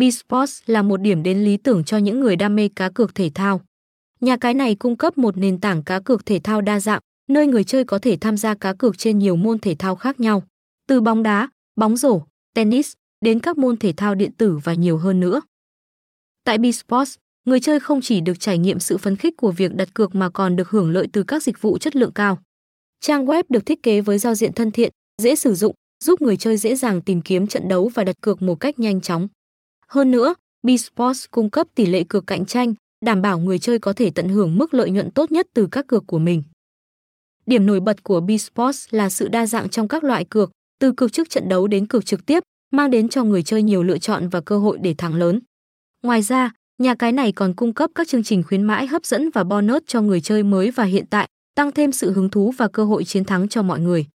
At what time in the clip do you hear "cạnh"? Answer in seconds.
32.26-32.46